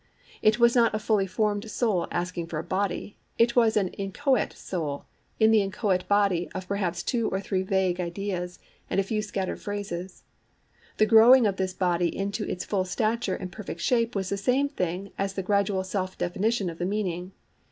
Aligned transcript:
It 0.41 0.57
was 0.59 0.75
not 0.75 0.95
a 0.95 0.97
fully 0.97 1.27
formed[Pg 1.27 1.61
29] 1.61 1.69
soul 1.69 2.07
asking 2.09 2.47
for 2.47 2.57
a 2.57 2.63
body: 2.63 3.17
it 3.37 3.55
was 3.55 3.77
an 3.77 3.89
inchoate 3.89 4.53
soul 4.53 5.05
in 5.39 5.51
the 5.51 5.61
inchoate 5.61 6.07
body 6.07 6.49
of 6.55 6.67
perhaps 6.67 7.03
two 7.03 7.29
or 7.29 7.39
three 7.39 7.61
vague 7.61 8.01
ideas 8.01 8.57
and 8.89 8.99
a 8.99 9.03
few 9.03 9.21
scattered 9.21 9.61
phrases. 9.61 10.23
The 10.97 11.05
growing 11.05 11.45
of 11.45 11.57
this 11.57 11.75
body 11.75 12.07
into 12.17 12.43
its 12.49 12.65
full 12.65 12.83
stature 12.83 13.35
and 13.35 13.51
perfect 13.51 13.81
shape 13.81 14.15
was 14.15 14.29
the 14.29 14.37
same 14.37 14.69
thing 14.69 15.11
as 15.19 15.35
the 15.35 15.43
gradual 15.43 15.83
self 15.83 16.17
definition 16.17 16.71
of 16.71 16.79
the 16.79 16.85
meaning. 16.87 17.33